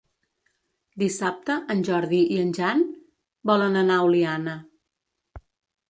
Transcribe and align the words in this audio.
Dissabte 1.03 1.57
en 1.75 1.85
Jordi 1.91 2.23
i 2.37 2.41
en 2.47 2.51
Jan 2.61 2.83
volen 3.53 3.81
anar 3.87 4.01
a 4.01 4.11
Oliana. 4.11 4.61